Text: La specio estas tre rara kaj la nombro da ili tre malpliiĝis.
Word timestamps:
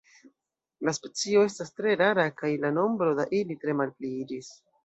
La 0.87 0.93
specio 0.97 1.43
estas 1.49 1.71
tre 1.81 1.93
rara 2.03 2.25
kaj 2.41 2.51
la 2.65 2.75
nombro 2.81 3.13
da 3.21 3.29
ili 3.41 3.63
tre 3.67 3.81
malpliiĝis. 3.83 4.53